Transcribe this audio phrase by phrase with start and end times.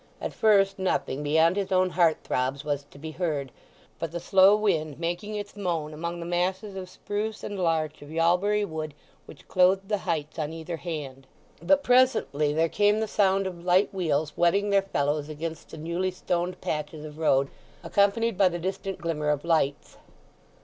[0.19, 3.51] At first nothing, beyond his own heart throbs, was to be heard
[3.99, 8.09] but the slow wind making its moan among the masses of spruce and larch of
[8.09, 8.95] Yalbury Wood
[9.27, 11.27] which clothed the heights on either hand;
[11.61, 16.09] but presently there came the sound of light wheels whetting their felloes against the newly
[16.09, 17.51] stoned patches of road,
[17.83, 19.97] accompanied by the distant glimmer of lights.